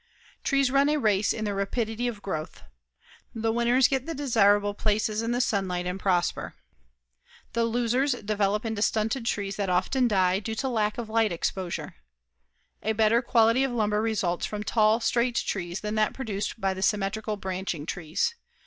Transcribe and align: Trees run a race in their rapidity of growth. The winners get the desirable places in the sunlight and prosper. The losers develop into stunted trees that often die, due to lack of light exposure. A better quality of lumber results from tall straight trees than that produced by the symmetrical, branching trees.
Trees 0.43 0.71
run 0.71 0.89
a 0.89 0.97
race 0.97 1.31
in 1.31 1.45
their 1.45 1.53
rapidity 1.53 2.07
of 2.07 2.23
growth. 2.23 2.63
The 3.35 3.51
winners 3.53 3.87
get 3.87 4.07
the 4.07 4.15
desirable 4.15 4.73
places 4.73 5.21
in 5.21 5.29
the 5.31 5.39
sunlight 5.39 5.85
and 5.85 5.99
prosper. 5.99 6.55
The 7.53 7.65
losers 7.65 8.13
develop 8.13 8.65
into 8.65 8.81
stunted 8.81 9.27
trees 9.27 9.57
that 9.57 9.69
often 9.69 10.07
die, 10.07 10.39
due 10.39 10.55
to 10.55 10.67
lack 10.67 10.97
of 10.97 11.07
light 11.07 11.31
exposure. 11.31 11.97
A 12.81 12.93
better 12.93 13.21
quality 13.21 13.63
of 13.63 13.71
lumber 13.73 14.01
results 14.01 14.47
from 14.47 14.63
tall 14.63 14.99
straight 15.01 15.35
trees 15.35 15.81
than 15.81 15.93
that 15.93 16.15
produced 16.15 16.59
by 16.59 16.73
the 16.73 16.81
symmetrical, 16.81 17.37
branching 17.37 17.85
trees. 17.85 18.33